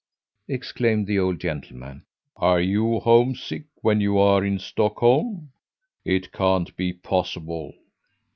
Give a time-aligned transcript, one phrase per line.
[0.47, 2.03] exclaimed the old gentleman.
[2.35, 5.51] "Are you homesick when you are in Stockholm?
[6.03, 7.75] It can't be possible!"